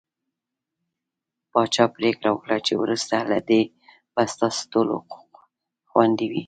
پاچا 1.51 1.85
پرېکړه 1.95 2.29
وکړه 2.31 2.57
چې 2.65 2.73
وروسته 2.81 3.15
له 3.31 3.39
دې 3.49 3.61
به 4.13 4.23
ستاسو 4.33 4.61
ټول 4.71 4.87
حقوق 4.95 5.33
خوندي 5.89 6.27
وي. 6.31 6.39